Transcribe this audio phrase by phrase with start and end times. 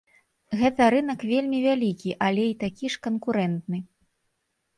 [0.61, 3.77] Гэта рынак вельмі вялікі, але і такі ж канкурэнтны.